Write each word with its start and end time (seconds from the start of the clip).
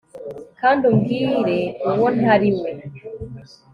kandi 0.59 0.81
umbwire 0.91 1.57
uwo 1.91 2.07
ntari 2.17 2.49
we 2.59 2.69